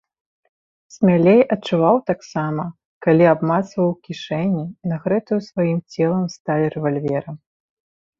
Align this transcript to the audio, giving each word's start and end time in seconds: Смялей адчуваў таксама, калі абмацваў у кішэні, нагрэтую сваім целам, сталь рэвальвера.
Смялей 0.93 1.41
адчуваў 1.55 1.97
таксама, 2.09 2.65
калі 3.07 3.25
абмацваў 3.33 3.85
у 3.89 3.91
кішэні, 4.07 4.63
нагрэтую 4.93 5.39
сваім 5.49 5.77
целам, 5.97 6.25
сталь 6.37 6.65
рэвальвера. 6.77 7.31